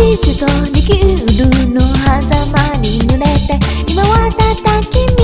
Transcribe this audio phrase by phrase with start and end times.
[0.00, 5.19] 地キとールの狭間に濡れて今は叩き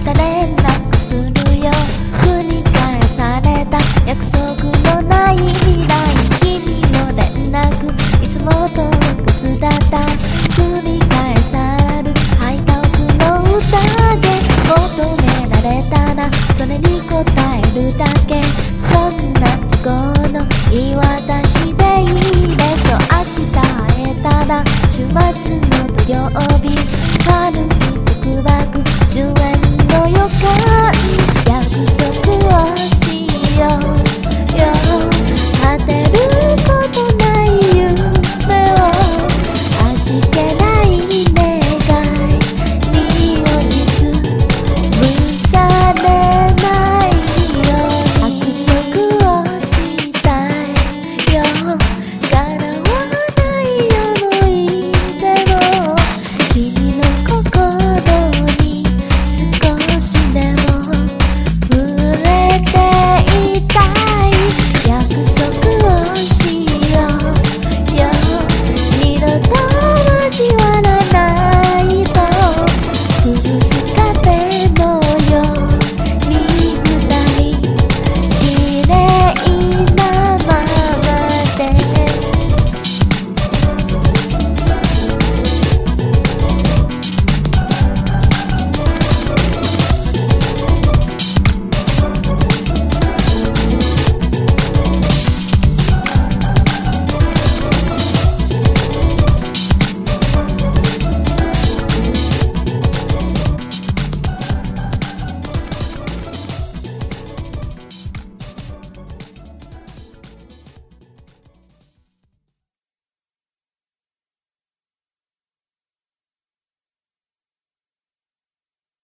[0.00, 1.49] た連絡する